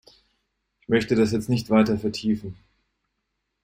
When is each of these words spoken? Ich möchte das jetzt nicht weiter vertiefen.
Ich 0.81 0.87
möchte 0.89 1.13
das 1.13 1.31
jetzt 1.31 1.47
nicht 1.47 1.69
weiter 1.69 1.95
vertiefen. 1.99 2.57